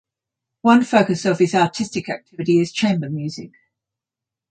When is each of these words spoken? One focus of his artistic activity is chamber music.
One 0.63 0.83
focus 0.83 1.25
of 1.25 1.37
his 1.37 1.53
artistic 1.53 2.09
activity 2.09 2.59
is 2.59 2.71
chamber 2.73 3.07
music. 3.07 3.51